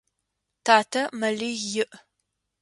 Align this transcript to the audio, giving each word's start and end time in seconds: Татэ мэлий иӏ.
Татэ 0.65 1.01
мэлий 1.19 1.57
иӏ. 1.81 1.85